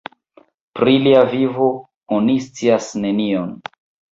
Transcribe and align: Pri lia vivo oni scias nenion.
Pri 0.79 0.95
lia 1.03 1.19
vivo 1.33 1.67
oni 2.17 2.39
scias 2.47 2.89
nenion. 3.05 3.57